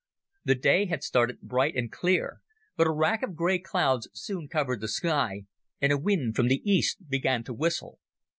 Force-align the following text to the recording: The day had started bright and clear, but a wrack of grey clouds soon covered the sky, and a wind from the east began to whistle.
The 0.45 0.55
day 0.55 0.87
had 0.87 1.03
started 1.03 1.41
bright 1.41 1.75
and 1.75 1.91
clear, 1.91 2.39
but 2.75 2.87
a 2.87 2.91
wrack 2.91 3.21
of 3.21 3.35
grey 3.35 3.59
clouds 3.59 4.09
soon 4.15 4.47
covered 4.47 4.81
the 4.81 4.87
sky, 4.87 5.43
and 5.79 5.91
a 5.91 5.97
wind 5.99 6.35
from 6.35 6.47
the 6.47 6.63
east 6.67 7.07
began 7.07 7.43
to 7.43 7.53
whistle. 7.53 7.99